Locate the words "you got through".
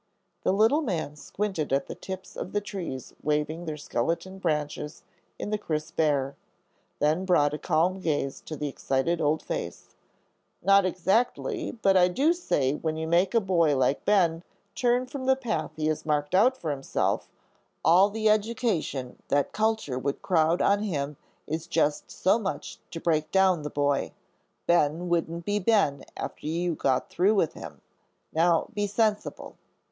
26.47-27.35